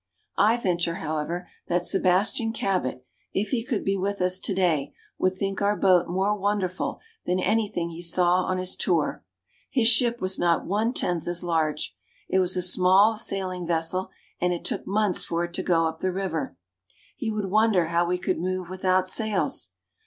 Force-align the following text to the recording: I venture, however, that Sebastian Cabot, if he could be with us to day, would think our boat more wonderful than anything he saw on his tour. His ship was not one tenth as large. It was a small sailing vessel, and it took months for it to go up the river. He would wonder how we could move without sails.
I 0.39 0.57
venture, 0.57 0.95
however, 0.95 1.47
that 1.67 1.85
Sebastian 1.85 2.53
Cabot, 2.53 3.05
if 3.35 3.49
he 3.49 3.63
could 3.63 3.85
be 3.85 3.95
with 3.95 4.19
us 4.19 4.39
to 4.39 4.55
day, 4.55 4.95
would 5.19 5.37
think 5.37 5.61
our 5.61 5.75
boat 5.77 6.07
more 6.07 6.35
wonderful 6.35 6.99
than 7.27 7.39
anything 7.39 7.91
he 7.91 8.01
saw 8.01 8.37
on 8.45 8.57
his 8.57 8.75
tour. 8.75 9.23
His 9.69 9.87
ship 9.87 10.19
was 10.19 10.39
not 10.39 10.65
one 10.65 10.91
tenth 10.95 11.27
as 11.27 11.43
large. 11.43 11.95
It 12.27 12.39
was 12.39 12.57
a 12.57 12.63
small 12.63 13.15
sailing 13.15 13.67
vessel, 13.67 14.09
and 14.39 14.51
it 14.53 14.65
took 14.65 14.87
months 14.87 15.23
for 15.23 15.43
it 15.43 15.53
to 15.53 15.61
go 15.61 15.85
up 15.85 15.99
the 15.99 16.11
river. 16.11 16.57
He 17.15 17.29
would 17.29 17.51
wonder 17.51 17.89
how 17.89 18.07
we 18.07 18.17
could 18.17 18.39
move 18.39 18.71
without 18.71 19.07
sails. 19.07 19.69